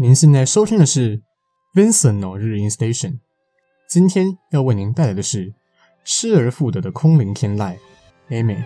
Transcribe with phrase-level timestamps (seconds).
[0.00, 1.20] 您现在收听的是
[1.74, 3.18] Vincent の日音 Station，
[3.88, 5.52] 今天要为您带来的是
[6.04, 7.76] 失而复得的空灵天籁
[8.28, 8.62] ，Amy。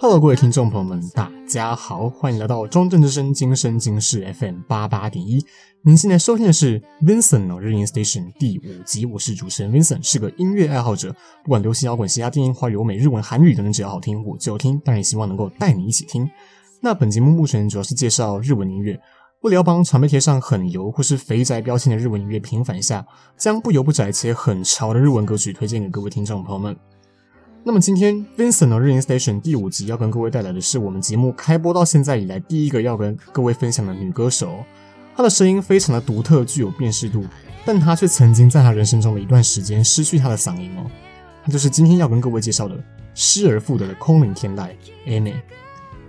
[0.00, 5.44] Hello，各位听众朋友们，大家好，欢迎来到中正之声今生今世 FM 八八点一。
[5.82, 11.14] 您现在收听的是 Vincent の日音 Station 第五集，我是主持人 Vincent，是个音乐爱好者，
[11.44, 16.30] 不管流行摇滚、嘻哈、电音、华语、欧美、日文、韩语等等，只要好听我就听，当然也希望能够带你一起听。
[16.80, 18.98] 那本节目目前主要是介绍日文音乐，
[19.42, 23.06] 为了要帮常被贴上很油或是肥宅标签的日文音乐平反一下，
[23.36, 26.74] 将不油不宅且很潮的日文歌曲推荐给各位听众朋友们。
[27.64, 34.64] 那么今天 Vincent 的日音 Station 第五集要跟各位带来的是我们节目开播到现在以来第一个要跟各位分享的女歌手。
[35.14, 37.24] 她的声音非常的独特，具有辨识度，
[37.66, 40.88] 但她却曾经在她人生中的一段时间失去她的嗓音哦。
[41.44, 42.76] 她就是今天要跟各位介绍的
[43.14, 44.70] 失而复得的空灵天籁
[45.06, 45.34] Aimer。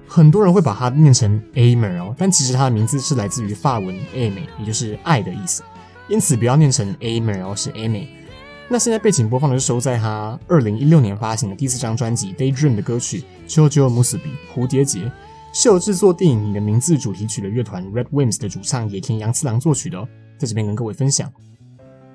[0.08, 5.64] 很多人会把它念成 Aimer 哦，但其实她的名字是来自于法文 Aimer，也就是爱的意思，
[6.08, 8.08] 因此不要念成 Aimer 哦，是 Aimer。
[8.72, 14.20] 那现在背景播放的是收在他二零一六年发行的第四张专辑《Daydream》的歌曲《JoJo Musubi》
[14.54, 15.12] 蝴蝶结，
[15.52, 21.32] 是由制作电影《你的名字》主题曲的乐团 Red Wimps 的主唱野田洋次郎作曲的哦，在这边跟各位分享。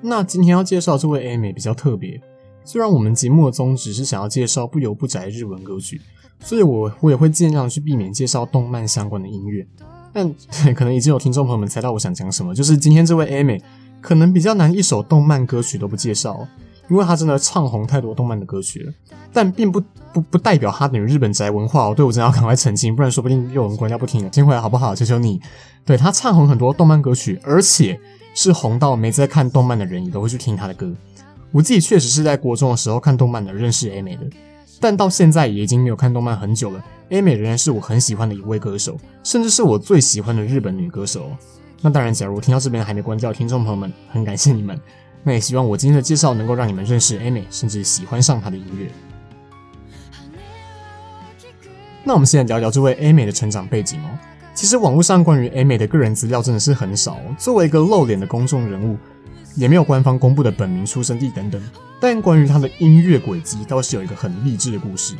[0.01, 2.21] 那今天要介绍这位 Aimer 比较特别，
[2.63, 5.99] 虽然我们节目的宗旨是想要介绍不油不宅日文歌曲，
[6.39, 9.67] 所以我我也会尽量去避免介绍动漫相关的音乐，
[10.13, 10.33] 但
[10.73, 13.61] 可能已经有听众朋友们猜到我想讲什么，就是今天这位 Aimer。
[14.05, 16.47] 可能比较难，一首动漫歌曲都不介绍，
[16.91, 18.93] 因为他真的唱红太多动漫的歌曲了。
[19.33, 19.81] 但并不
[20.13, 21.93] 不不代表他等于日本宅文化哦。
[21.95, 24.29] 对，我真的要赶快澄清，不然说不定又有人关掉不听了。
[24.31, 24.93] 先回来好不好？
[24.93, 25.41] 求求你。
[25.83, 27.99] 对，他唱红很多动漫歌曲，而且
[28.35, 30.93] 是红到没在看动漫的人也都会去听他的歌。
[31.51, 34.29] 我自己确实是在国中的时候看动漫的，认识 A 美的，
[34.79, 36.85] 但到现在也已经没有看动漫很久了。
[37.09, 41.31] A 美仍然是我很喜欢的一位歌手，甚至是我最喜欢的日本女歌手。
[41.85, 44.75] 那当然，假如听到这边还没关掉，听众朋友们，很感谢你们。
[45.21, 48.89] 那也希望我今天的介绍能够让你们认识 aimi 甚至喜欢上她的音乐。
[52.03, 54.17] 那我们现在聊聊这位 aimi 的成长背景哦。
[54.55, 58.97] 其实网络上关于 aimi 的个人资料真的是很少，作为一个露脸的公众人物，
[59.53, 61.61] 也没有官方公布的本名、出生地等等。
[62.01, 65.13] 但关于他的音乐轨迹，倒是有一个很励志的故事。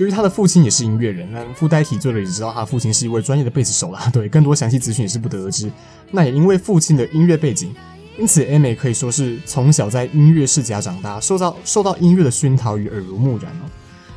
[0.00, 4.08] 由于他的父亲也是音乐人，那附带提罪了，也知道他父亲是一位专业的贝斯手啦。
[4.10, 5.70] 对，更多详细资讯也是不得而知。
[6.10, 7.74] 那也因为父亲的音乐背景，
[8.18, 13.68] 因此 Aime 可以说是从小在音乐世家长大，受到受到音乐的熏陶与耳濡目染哦。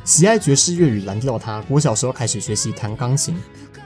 [0.04, 3.36] 喜爱爵士乐与蓝调的，他国小时候开始学习弹钢琴，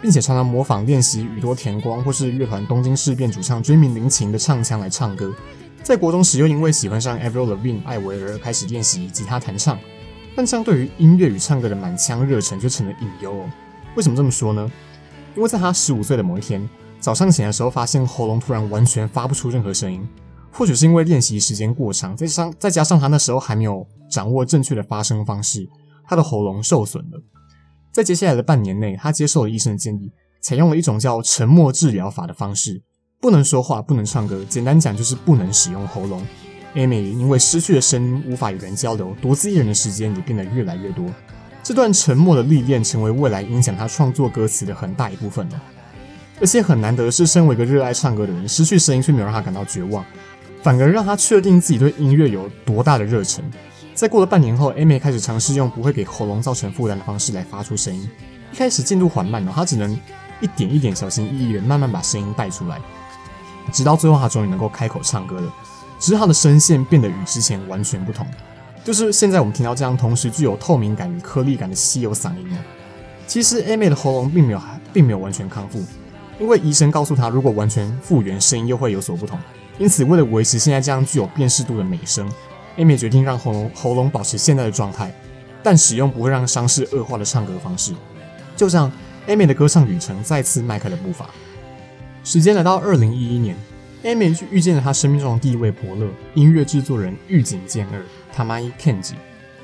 [0.00, 5.34] 并且常常模仿练习宇多田光或是乐团东京事变主唱椎名林檎的唱腔来唱歌。
[5.82, 9.76] 在国中时又因为喜欢上 Avril Lavigne 艾薇儿，开始练习吉他弹唱。
[10.36, 13.50] 但相对于音乐与唱歌的满腔热忱，就成了隐忧哦。
[13.96, 14.70] 为什么这么说呢？
[15.36, 16.68] 因为在他十五岁的某一天
[17.00, 20.06] 早上醒来的时候，发现喉咙突然完全发不出任何声音。
[20.50, 25.68] 或许是因为练习时间过长，再加上再加上他那时候还没有掌握正确的发声方式，
[26.06, 27.22] 他的喉咙受损了。
[27.92, 30.10] 在接下来的半年内，他接受了医生的建议，
[30.42, 32.82] 采用了一种叫沉默治疗法的方式，
[33.20, 36.20] 不能说话，不能唱歌，简单讲就是不能使用喉咙。
[36.74, 41.06] Amy 因为失去了声音，无法与人交流，独自一人的时间也变得越来越多。
[41.62, 45.60] 这段沉默的历练，成为未来影响他创作歌词的很大一部分了。
[46.40, 50.04] 而且很难得的是，身为一个热爱唱歌的人，失去声音却没有让他感到绝望，
[50.62, 53.44] 反而让他确定自己对音乐有多大的热忱。
[53.92, 58.08] 在过了半年后，Amy 开始尝试用不会给喉咙造成负担的方式来发出声音。
[58.52, 59.98] 一开始进度缓慢哦，他只能
[60.40, 62.80] 一点一点小心翼翼的慢慢把声音带出来，
[63.72, 65.52] 直到最后他终于能够开口唱歌了。
[65.98, 68.26] 只是他的声线变得与之前完全不同，
[68.84, 72.58] 就是现在我们听到这样同时具有透明感与颗粒感的稀有嗓音呢。
[73.26, 75.82] 其实 A 妹的喉咙并没有并没有完全康复，
[76.40, 79.38] 因为医生告诉她，如果完全复原，声音又会有所不同。
[79.78, 82.30] 因此，为了维持现在这样具有辨识度的美声
[82.76, 85.12] ，A 妹决定让喉咙喉咙保持现在的状态，
[85.62, 87.92] 但使用不会让伤势恶化的唱歌方式。
[88.56, 88.90] 就这样
[89.26, 91.26] ，A 妹的歌唱旅程再次迈开了步伐。
[92.24, 93.56] 时间来到二零一一年。
[94.04, 98.00] Aimer 去遇见了他生命中的第一位伯乐，音乐制作人玉井健二
[98.32, 99.14] Tamai Kenji。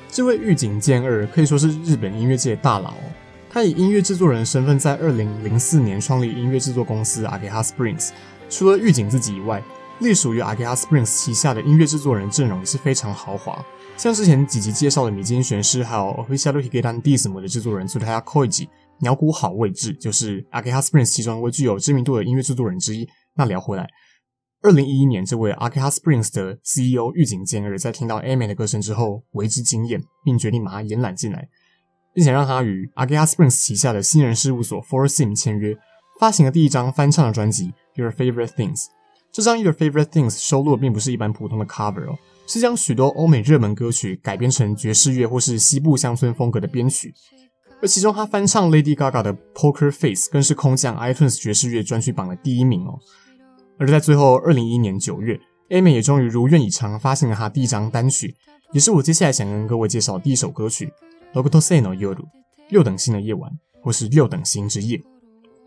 [0.09, 3.03] 这位玉井健二可以说是日本音乐界的大佬哦。
[3.49, 8.09] 他以音乐制作人的身份，在二零零四年创立音乐制作公司 Ageha Springs。
[8.49, 9.63] 除了玉井自己以外，
[9.99, 13.63] 隶属于 Ageha Springs 旗下的音乐制作人阵容也是非常豪华。
[13.95, 18.67] 像之前几集介绍的米津玄师，还有 Official Higetan Dism 的制作人 Tsutoya Koji，
[18.99, 23.07] 鸟谷好位置就是 Ageha Springs 其中一位具有知名度的音乐制作人之一。
[23.35, 23.87] 那聊回来。
[24.65, 31.47] 二零一一年，这位 Ageha Springs 的 CEO 玉井健二在听到 Aimer 的歌声之后，为之惊艳，并决定把他延揽进来。
[32.15, 35.77] 并且让他与 Agea Springs 旗下的新人事务所 For Sim 签约，
[36.19, 38.77] 发行了第一张翻唱的专辑《Your Favorite Things》。
[39.31, 47.13] 这张《Your Favorite Things》收录的并不是一般普通的 cover 哦，是将许多欧美热门歌曲改编成爵士乐或是西部乡村风格的编曲。
[47.83, 52.97] 而其中他翻唱 Lady Gaga 的《Poker Face》更是空降 iTunes 爵士乐专区榜的第一名哦。
[53.77, 55.39] 而在最后，二零一一年九月
[55.69, 58.35] ，Ami 也终于如愿以偿发行了他第一张单曲，
[58.71, 60.85] 也是我接下来想跟各位介绍的第一首歌曲
[61.33, 62.15] 《l o k u t o s e no Yoru》
[62.69, 63.51] 六等星的夜晚，
[63.81, 65.01] 或是六等星之夜。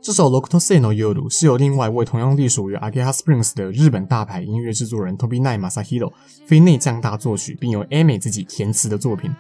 [0.00, 6.10] 这首《l o k u t o s e no Yoru》是由另外一位同样隶属于 Agea Springs 的日本大牌音乐制作人 Tobinai Masahiro
[6.46, 9.30] 非内将大作曲，并由 Ami 自己填词的作品。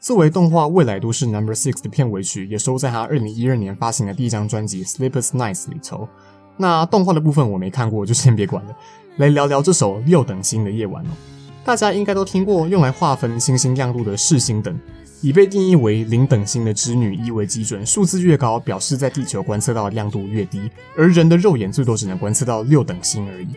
[0.00, 6.08] 作为动画《未来都市 Number Six》的片尾曲，也收在他二零一二年发行的第一张专辑《Sleepless Nights》里头。
[6.56, 8.76] 那动画的部分我没看过， 就先别管了。
[9.16, 11.08] 来聊聊这首六等星的夜晚哦。
[11.64, 14.78] 大家应该都听过用来划分星星亮度的视星等，
[15.20, 23.48] 以被定义为零等星的织女一为基准，数字越高，表示在地球观测到的亮度越低，而人的肉眼最多只能观测到六等星而已。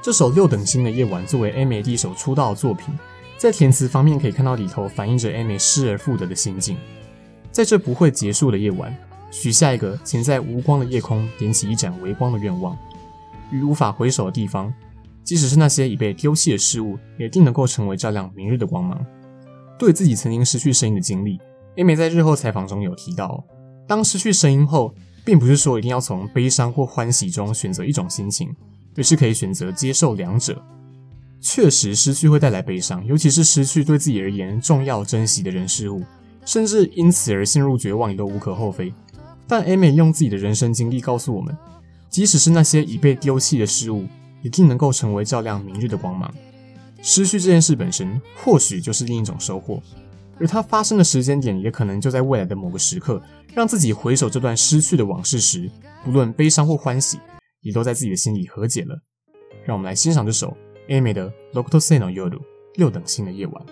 [0.00, 2.94] 这首六等星的夜晚作为 Aimer 第一首出道作品，
[3.38, 6.76] 在填词方面可以看到里头反映着 Aimer 失而复得的心境，
[7.50, 8.94] 在这不会结束的夜晚。
[9.34, 12.78] 许下一个，请在无光的夜空点起一盏微光的愿望。
[13.50, 14.72] 于无法回首的地方，
[15.24, 19.04] 即使是那些已被丢弃的事物，也定能够成为照亮明日的光芒。
[19.76, 21.40] 对自己曾经失去声音的经历
[21.76, 23.42] ，Aimer 在日后采访中有提到，
[23.88, 24.94] 当失去声音后，
[25.24, 28.54] 并不是说一定要从悲伤或欢喜中选择一种心情，
[28.96, 30.64] 而是可以选择接受两者。
[31.40, 36.02] 确实，失去会带来悲伤，尤其是失去对自己而言重要、珍惜的人事物，
[36.46, 38.92] 甚至因此而陷入绝望，也都无可厚非。
[39.46, 41.56] 但 Aimer 用自己的人生经历告诉我们，
[42.08, 44.06] 即使是那些已被丢弃的事物，
[44.42, 46.32] 一定能够成为照亮明日的光芒。
[47.02, 49.82] 失去这件事本身，或许就是另一种收获，
[50.40, 55.70] 而它发生的时间点，也可能就在未来的某个时刻，让自己回首这段失去的往事时，
[56.02, 57.18] 不论悲伤或欢喜，
[57.60, 58.98] 也都在自己的心里和解了。
[59.66, 60.56] 让我们来欣赏这首
[60.88, 62.30] aime 的《Lokuto Sei no Yoru》
[62.76, 63.66] 六等星的夜晚。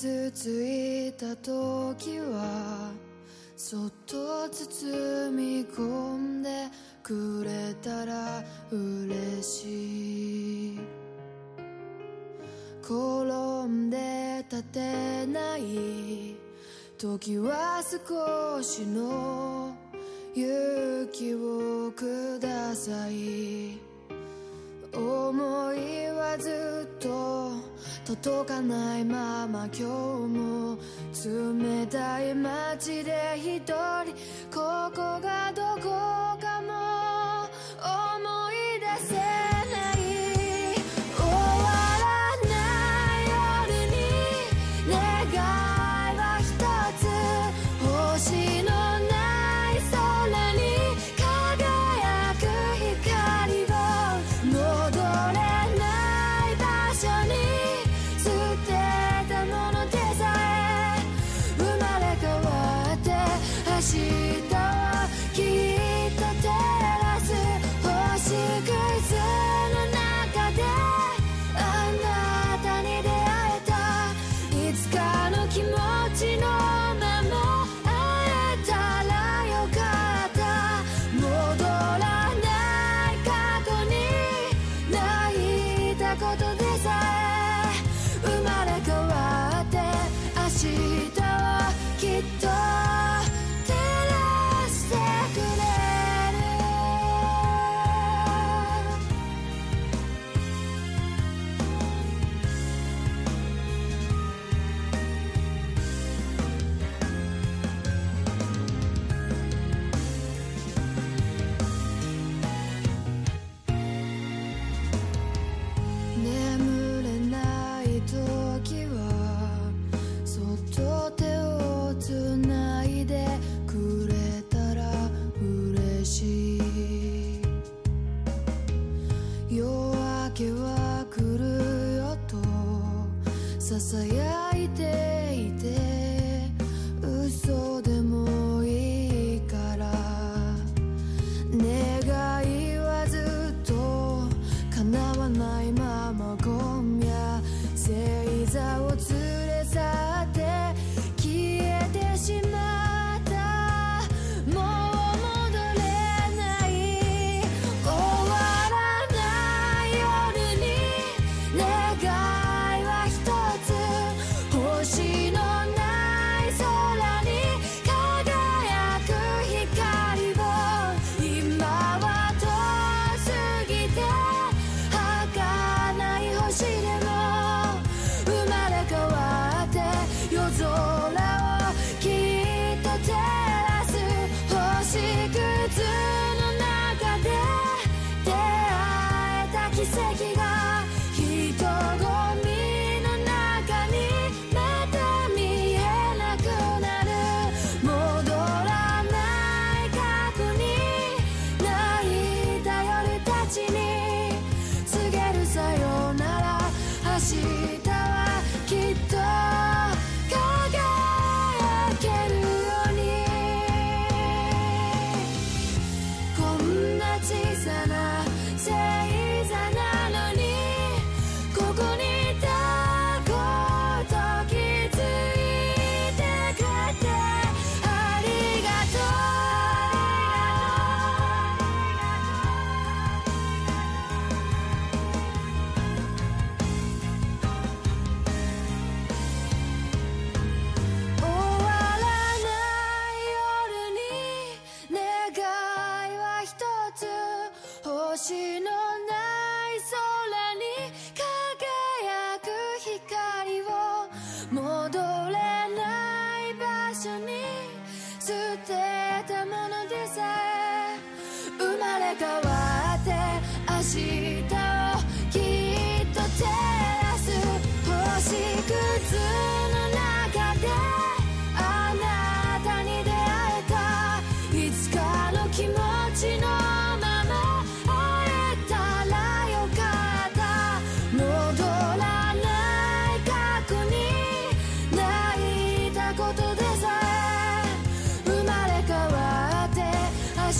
[0.00, 2.90] 伤ついた时は
[3.54, 6.68] そっと包み込んで
[7.02, 10.80] くれたら嬉しい。
[12.82, 16.34] 転んで立てない
[16.96, 19.76] 时は少しの
[20.34, 23.78] 勇気をください。
[24.94, 27.69] 思いはずっと
[28.16, 30.76] 届かないまま今日も
[31.14, 34.12] 冷たい街で一人
[34.52, 35.90] ここがどこ
[36.40, 36.59] か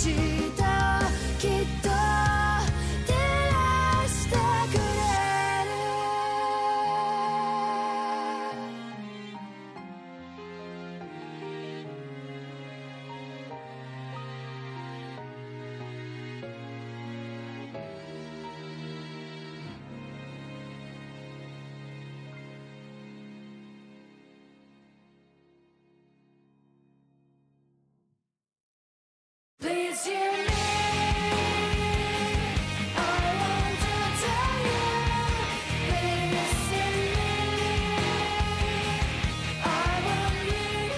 [0.09, 0.30] 明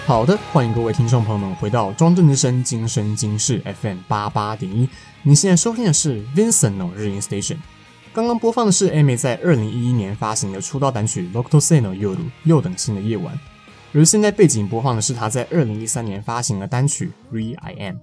[0.06, 4.86] 好的，欢迎各位听众朋友们回到庄正之声今生今世 FM 八八点一。
[5.22, 7.56] 你现在收听的是 Vincent の日音 Station。
[8.12, 12.06] 刚刚播放的是 Amy 在二零一一年发行的出道单曲《六等星の夜》
[12.42, 13.40] 六等新的夜晚，
[13.94, 17.96] 而现在背景播放的是他在二零一三年发行的单曲《Re I Am》。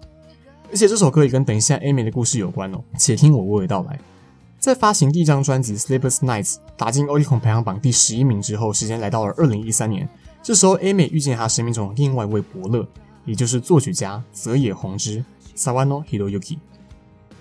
[0.72, 4.00] 而且这首歌也跟等一下 Amy 的故事有关哦，且听我娓娓道来。
[4.58, 10.10] 在发行第一张专辑《Sleepless Nights》打进 Oricon 排行榜第十一名之后，时间来到了二零一三年。
[10.44, 12.88] 这时候，Aimer 遇见他生命中另外一位伯乐，
[13.26, 15.24] 也就是作曲家泽野弘之
[15.56, 16.58] （Sawano Hiroyuki）。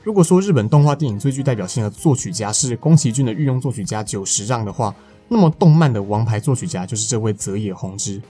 [0.03, 4.95] 如果说日本动画电影最具代表性的作曲家是宫崎骏的御用作曲家久石让的话，
[5.29, 8.21] 那么动漫的王牌作曲家就是这位泽野弘之。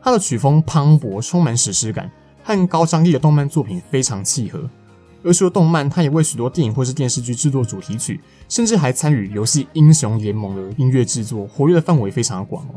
[0.00, 2.08] 他的曲风磅礴，充满史诗感，
[2.44, 4.70] 和高张力的动漫作品非常契合。
[5.24, 12.74] 而除了动漫，他也为许多电影或是电视剧制作主题曲，甚至还参与游戏《英雄联盟》的音乐制作，活跃的范围非常的广哦。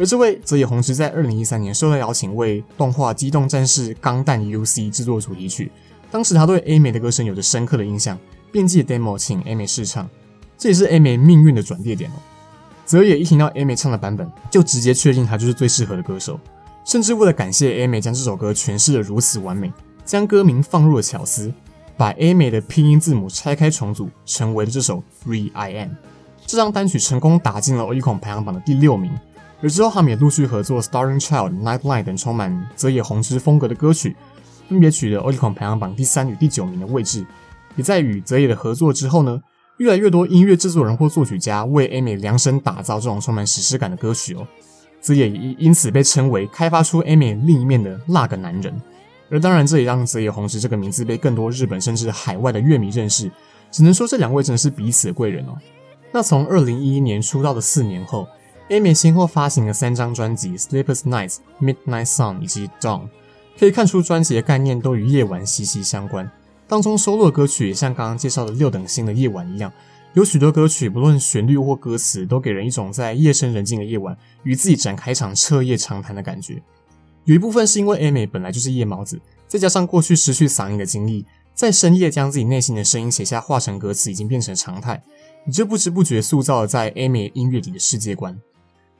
[0.00, 5.70] 而这位泽野弘之在二零一三年受到邀请为动画《机动战士钢弹 UC》制作主题曲。
[6.10, 8.18] 当时他对 Aimer 的歌声有着深刻的印象，
[8.50, 10.08] 便借 demo 请 Aimer 试唱，
[10.56, 12.14] 这也是 Aimer 命运的转捩点哦。
[12.86, 16.40] 泽野一听到 Aimer 唱的版本，就直接确定他就是最适合的歌手，
[16.86, 19.70] 甚至为了感谢 Aimer 将这首歌诠释的如此完美，
[20.06, 21.52] 将歌名放入了巧思，
[21.98, 25.90] 把 Aimer 的拼音字母拆开重组，成为了这首 R.E.I.M。
[26.46, 29.12] 这张单曲成功打进了 Oricon 排行榜的第六名，
[29.62, 34.16] 而之后他们也陆续合作《Starring Child》、《Nightline》等充满泽野弘之风格的歌曲。
[34.68, 37.26] 分别取得 Oricon 排行榜第三与第九名的位置，
[37.74, 39.40] 也在与泽野的合作之后呢，
[39.78, 44.46] 越来越多音乐制作人或作曲家为 Aimer 量身打造这种充满史诗感的歌曲哦。
[45.00, 48.80] 泽野也因此被称为开发出 Aimer 另一面的那个男人。
[49.28, 53.28] 而当然，这也让泽野弘之这个名字被更多日本甚至海外的乐迷认识。
[53.72, 55.56] 只能说这两位真的是彼此的贵人哦。
[56.12, 58.28] 那从二零一一年出道的四年后
[58.70, 63.00] ，Aimer 先后发行了三张专辑《Sleepless Nights》、《Midnight Sun》以及《Dawn》。
[63.58, 66.30] 可以看出，专辑的概念都与夜晚息息相关。
[66.66, 69.70] 当中收录的歌曲也像刚刚介绍的《六等星的夜晚》一样，
[70.14, 76.62] 有许多歌曲不论旋律或歌词，都给人一种在夜深人静的夜晚与自己展开一场彻夜长谈的感觉。
[77.24, 85.02] 有一部分是因为 Aimer 本来就是夜猫子，再加上过去失去嗓音的经历，在深夜将自己内心的声音写下化成歌词，已经变成常态，
[85.44, 88.40] 你就不知不觉塑造了在 aime 音乐里的世界观。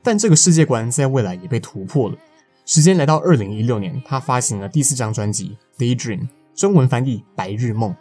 [0.03, 2.17] 但这个世界观在未来也被突破了。
[2.65, 6.19] 时间来到二零一六年，他发行了第四张专辑《Daydream》，
[6.55, 7.91] 中文翻译《白日梦》，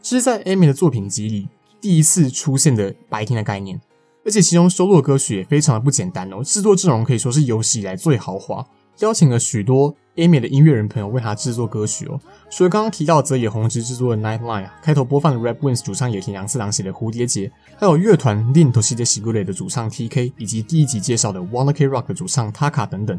[0.00, 1.48] 这是在 Amy 的作品集里
[1.80, 3.80] 第一次出现的白天的概念，
[4.24, 8.64] 而且其中收录的歌曲也非常的不简单哦，制作阵容可以说是有史以来最豪华，
[9.00, 12.18] 邀请了许多 Aime 的音乐人朋友为他制作歌曲哦，
[12.50, 17.46] 所以刚刚提到泽野弘之制作的《Nightline》，啊开头播放的 Red Wings 主唱野田洋次郎写的《蝴蝶结》，
[17.76, 21.38] 还有乐团 Lin t o s i d e s i g u r e 的主唱 TK，以及第一集介绍的
[21.40, 23.18] Wanna K-Rock 的主唱 Taka 等等。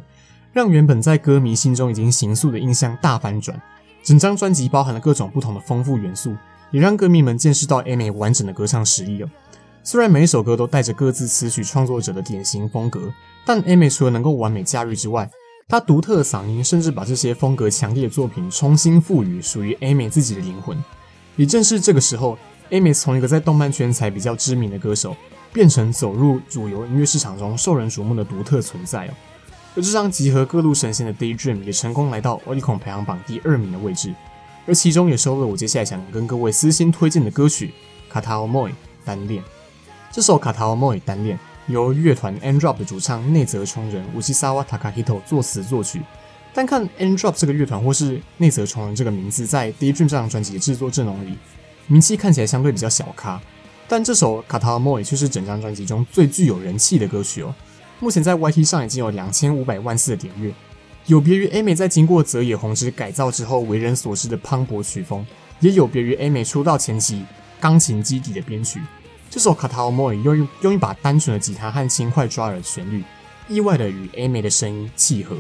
[0.54, 3.62] 让原本在歌迷心中已经形塑的印象大翻转，
[4.02, 6.36] 整张专辑包含了各种不同的丰富元素，
[6.72, 9.30] 也让歌迷们见识到 Aime 完整的歌唱实力哦。
[9.84, 13.14] 虽然每一首歌都带着各自词曲创作者的典型风格，
[13.46, 15.30] 但 Aime 除了能够完美驾驭之外，
[15.70, 20.82] 他独特的嗓音甚至把这些风格强烈的作品重新赋予属于 Ami 自己的灵魂。
[21.36, 22.38] 也正是这个时候
[22.70, 25.14] ，Ami 从一个在动漫圈才比较知名的歌手，
[25.52, 29.10] 变成走入主流音乐市场中受人瞩目的独特存在哦。
[29.76, 34.16] 而这张集合各路神仙的《Daydream》也成功来到 Oricon 排行榜第二名的位置，
[34.66, 37.74] 而其中也收录了我接下来想跟各位私心推荐的歌曲
[38.14, 38.72] 《片想い
[39.04, 39.44] 单恋。
[40.14, 46.02] 这首片想い单恋由乐团 Androp 的主唱内泽崇人、西泽隆史作词作曲。
[46.54, 51.38] 单看 Androp 这个乐团或是内泽崇人这个名字，在 Daydream 这张专辑的制作阵容里，
[51.86, 53.40] 名气看起来相对比较小咖。
[53.88, 57.54] 但这首 Kata Moi 却是整张专辑中最具有人气的歌曲哦。
[58.00, 60.52] 目前在 YT 上已经有两千五百万次的点阅。
[61.06, 65.26] 有别于 Aimer 在经过泽野弘之改造之后为人所知的磅礴曲风，
[65.62, 67.24] 也有别于 Aimer 出道前期
[67.62, 68.82] 钢琴基底的编曲。
[69.30, 73.04] 这首片想い用用一把单纯的吉他和轻快抓耳的旋律，
[73.48, 75.36] 意外的与 Aimer 的声音契合。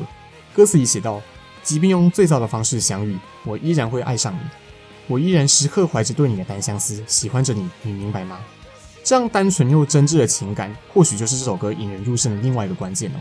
[0.53, 1.21] 歌词里写道
[1.63, 4.39] ：“即便用最糟的方式相遇，我依然会爱上你。
[5.07, 8.39] 我依然时刻怀着对你的单相思，喜欢着你，你明白吗？”
[9.03, 13.15] 这样单纯又真挚的情感，或许就是这首歌引人入胜的另外一个关键哦。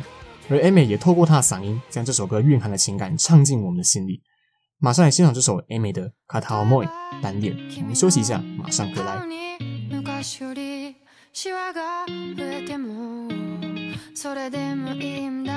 [0.48, 4.20] 而 Aimer 也透过她的嗓音，将这首歌蕴含的情感唱进我们的心里。
[4.78, 6.88] 马上来欣赏这首 Aimer 的《片想い
[7.22, 7.54] 单恋》。
[7.80, 9.22] 我们休息一下，马上回来。
[11.38, 13.28] シワが増えても
[14.14, 15.52] それでもいいんだ。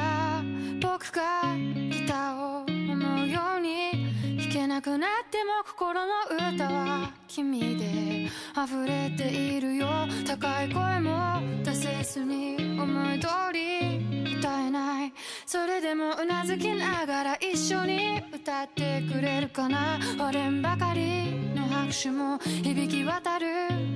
[0.82, 4.12] 僕がギターを思うように
[4.44, 8.30] 弾けなくなっても心の歌は君で
[8.62, 9.88] 溢れているよ。
[10.28, 15.14] 高い声も出せずに思い通り歌えない。
[15.46, 19.98] それでもうなずきながら一緒に歌ってくれるかな。
[20.20, 21.49] 俺ばかり。
[21.80, 23.48] 拍手も響き渡る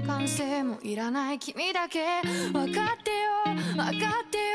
[0.07, 1.39] 歓声もいらない。
[1.39, 2.21] 君だけ
[2.53, 4.53] 分かってよ分かってよ。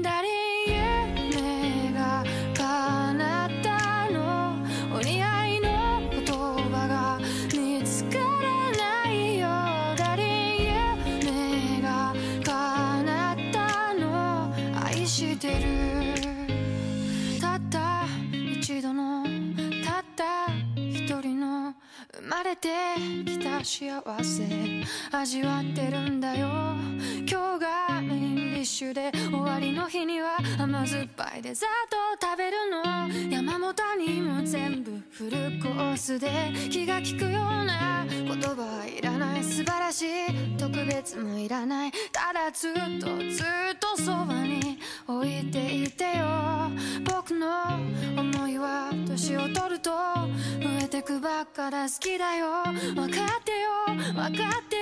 [0.00, 0.53] 誰
[22.44, 22.68] れて
[23.24, 25.16] きた幸せ。
[25.16, 26.48] 味わってるんだよ。
[27.26, 33.34] 今日がメインディッシュで終わりの日には甘酸っぱいデザートを食べるの。
[33.34, 37.32] 山本にも全部フルコースで気が利くよう
[37.64, 39.42] な言葉はいらない。
[39.42, 40.06] 素晴らしい
[40.58, 41.92] 特別もいらない。
[42.12, 44.78] ただずっとずっとそばに
[45.08, 46.70] 置いていてよ。
[47.04, 47.46] 僕の
[48.18, 49.63] 思いは年を取
[51.04, 52.64] くばっかだ好きだよ。
[52.94, 53.68] 分かってよ
[54.14, 54.76] 分かって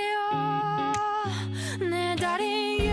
[1.81, 1.89] よ。
[1.89, 2.92] ねえダリン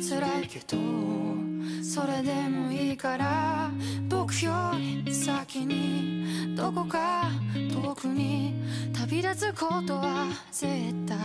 [0.00, 0.76] 辛いけど
[1.82, 3.70] それでもいいから
[4.08, 4.52] 僕よ
[5.04, 8.54] り先にどこか遠くに
[8.92, 10.72] 旅立つことは絶
[11.06, 11.16] 対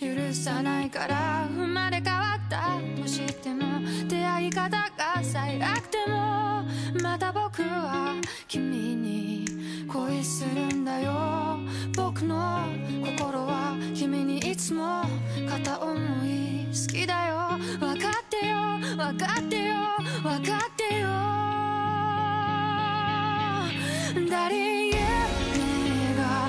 [0.00, 2.78] 許さないから生まれ変わった。
[3.00, 6.64] としても出会い方が最悪でも
[7.02, 8.14] また僕は
[8.48, 9.53] 君に
[9.86, 11.58] 恋するんだよ。
[11.96, 12.64] 僕の
[13.04, 15.02] 心は君にいつも
[15.48, 15.94] 片思
[16.24, 17.58] い好きだよ。
[17.78, 18.78] 分かってよ。
[18.96, 19.74] 分かってよ。
[20.22, 21.08] 分かってよ。
[24.30, 24.96] 誰夢
[26.16, 26.48] が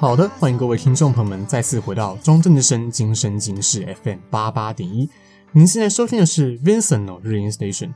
[0.00, 5.10] 好的，欢迎各位听众朋友们再次回到中正之声今生今世 FM 八八点一。
[5.50, 7.94] 您现在收听的是 Vincent 的日音 Station。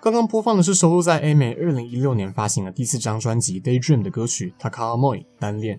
[0.00, 5.76] 刚刚播放的是收录在 A 美二零一六年发行的第四张专辑《Daydream》的歌曲《Takamoi 单恋》，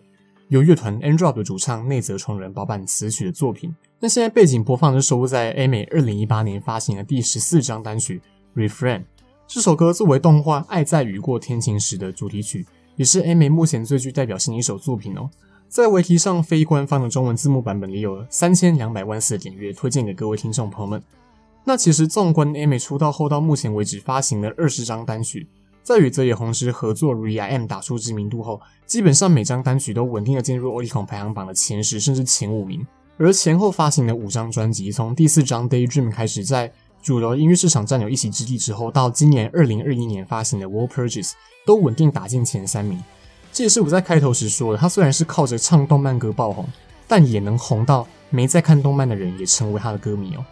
[0.50, 3.74] 由乐团 Androp 的主唱内泽崇人包办词曲的作品。
[4.02, 8.22] 那现在背景播放的是收录在 A 美二零一八年发行的第十四张单曲
[8.60, 9.00] 《Refrain》。
[9.48, 12.66] 这首歌作为动画《爱在雨过天晴时》的主题曲。
[12.96, 15.28] 也是 aim 目前最具代表性的一首作品哦。
[15.74, 21.02] 在维基上非官方的中文字幕版本里有三千两百万次的点阅，推荐给各位听众朋友们。
[21.64, 25.48] 那其实纵观 Aimer 出道后到目前为止发行的二十张单曲，
[25.82, 32.86] 在与泽野弘之合作 R.I.M 打出知名度后，基本上每张单曲都稳定的进入 Oricon 排行榜的前十甚至前五名。
[33.18, 41.32] 而前后发行的五张专辑，从第四张 Daydream 开始在主流音乐市场占有一席之地之后，到今年二零二一年发行的 World Purges
[41.66, 43.04] 都稳定打进前三名。
[43.54, 46.68] 这也是我在开头时说的，他虽然是靠着唱动漫歌爆红，
[47.08, 50.44] 但也能红到没在看动漫的人也成为他的歌迷哦。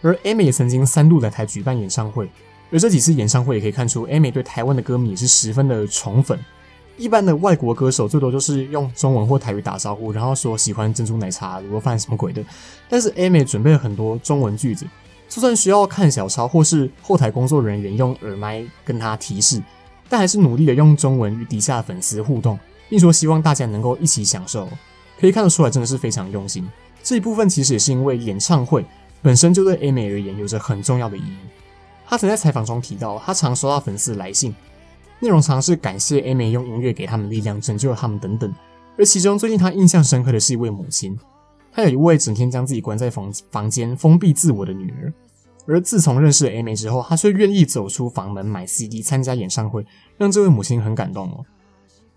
[0.00, 2.30] 而 Amy 也曾经三度来台举办演唱会，
[2.70, 6.38] 而这几次演唱会也可以看出，Amy 对台湾的歌迷也是十分的宠粉。
[6.96, 12.40] 一般的外国歌手最多就是用中文或台语打招呼，然后说喜欢珍珠奶茶、卤肉饭什么鬼的。
[12.88, 14.86] 但是 Amy 准备了很多中文句子，
[15.28, 19.60] 就算需要看小抄或是后台工作人员用耳麦跟他提示，
[20.08, 24.68] 但还是努力的用中文与底下的粉丝互动，并说希望大家能够一起享受。
[25.20, 26.68] 可以看得出来，真的是非常用心。
[27.02, 28.84] 这一部分其实也是因为演唱会。
[29.22, 31.36] 本身就对 Aimer 而言有着很重要的意义。
[32.06, 34.54] 他曾在采访中提到，他常收到粉丝来信，
[35.18, 38.54] 内容常是感谢 Aimer 用音乐给他们力量，拯救了他们等等。
[38.96, 41.18] 而其中最近他印象深刻的是一位母亲，
[41.72, 45.12] 她有一位整天将自己关在房房间封闭自我的女儿。
[45.66, 49.84] 而自从认识了 Aimer 之后，他却愿意走出房门买 CD 参加演唱会，
[50.16, 51.44] 让这位母亲很感动哦。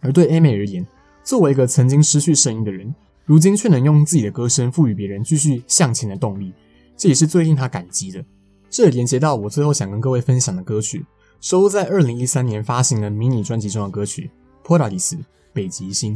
[0.02, 0.86] 而对 Aimer 而言，
[1.24, 2.94] 作为一个曾经失去声音的人，
[3.26, 6.54] 如今却能用自己的歌声赋予别人继续向前的动力。
[6.96, 8.24] 这也是最令他感激的。
[8.70, 11.06] 这也连接到我最后想跟各位分享的歌曲，
[11.42, 14.30] 收录在二零一三年发行的迷你专辑中的歌曲
[14.68, 15.18] 《Polaris
[15.54, 16.16] 北极星》。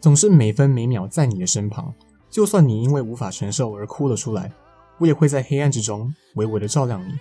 [0.00, 1.94] 总是每分每秒在你的身旁，
[2.30, 4.52] 就算你因为无法承受而哭了出来，
[4.98, 7.12] 我也会在黑暗之中微微的照亮你。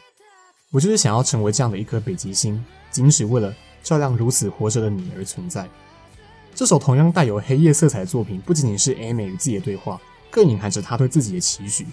[0.72, 5.70] 我就是想要成为这样的一颗北极星，仅只为了照亮如此活着的你而存在。
[6.54, 10.00] 这首同样带有黑夜色彩的作品，不仅仅是 A 美与自己的对话，
[10.32, 11.86] 更隐含着他对自己的期许。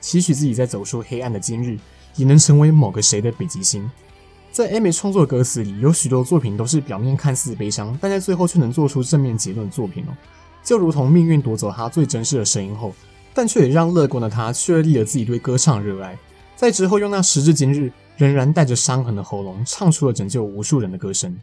[0.00, 1.78] 期许自己在走出黑暗的今日，
[2.16, 3.90] 也能成为某个谁的北极星。
[4.50, 10.16] 在 A 美创作歌词里，有许多作品都是表面看似悲伤，但在最后却能做出正面结论的作品哦。
[10.62, 12.94] 就如同命运夺走他最真实的声音后，
[13.34, 16.18] 但却也让乐观的他确立了自己对歌唱热爱。
[16.54, 21.36] 在之后，用那时至今日仍然带着伤痕的喉咙，唱出了拯救无数人的歌声。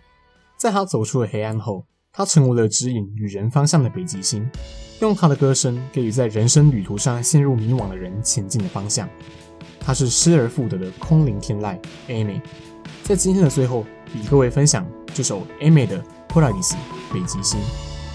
[0.57, 4.49] 在他走出了黑暗后，他成为了指引旅人方向的北极星。
[4.99, 9.07] 用他的歌声给予在人生旅途上陷入迷惘的人前进的方向。
[9.79, 12.41] 他是失而复得的空灵天籁 Amy，。
[13.03, 15.97] 在今天的最后，与各位分享这首 Amy 的
[16.27, 16.75] 《Polaris
[17.13, 17.59] 北极星》。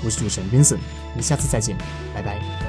[0.04, 0.78] 我是主持人 Vincent，
[1.10, 1.76] 我们下次再见，
[2.14, 2.63] 拜拜。